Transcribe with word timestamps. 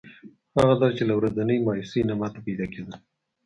هغه 0.57 0.73
درد 0.81 0.93
چې 0.97 1.03
له 1.09 1.13
ورځنۍ 1.19 1.57
مایوسۍ 1.65 2.01
نه 2.09 2.13
ماته 2.19 2.39
پیدا 2.45 2.65
کېده. 2.73 2.95